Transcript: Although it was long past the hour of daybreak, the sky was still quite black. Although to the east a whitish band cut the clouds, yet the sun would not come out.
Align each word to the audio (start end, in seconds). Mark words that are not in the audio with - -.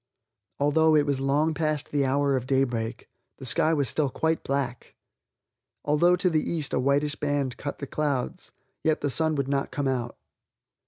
Although 0.59 0.95
it 0.95 1.05
was 1.05 1.19
long 1.21 1.53
past 1.53 1.91
the 1.91 2.05
hour 2.07 2.35
of 2.35 2.47
daybreak, 2.47 3.07
the 3.37 3.45
sky 3.45 3.71
was 3.71 3.87
still 3.87 4.09
quite 4.09 4.43
black. 4.43 4.95
Although 5.85 6.15
to 6.15 6.29
the 6.31 6.41
east 6.49 6.73
a 6.73 6.79
whitish 6.79 7.13
band 7.15 7.55
cut 7.57 7.77
the 7.77 7.85
clouds, 7.85 8.51
yet 8.83 9.01
the 9.01 9.11
sun 9.11 9.35
would 9.35 9.47
not 9.47 9.69
come 9.69 9.87
out. 9.87 10.17